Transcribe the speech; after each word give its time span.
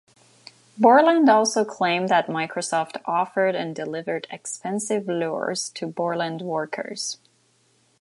Borland 0.79 1.29
also 1.29 1.63
claimed 1.63 2.09
that 2.09 2.25
Microsoft 2.25 2.99
offered 3.05 3.53
and 3.53 3.75
delivered 3.75 4.25
expensive 4.31 5.07
lures 5.07 5.69
to 5.75 5.85
Borland 5.85 6.41
workers. 6.41 7.19